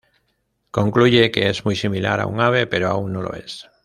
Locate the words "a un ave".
2.21-2.65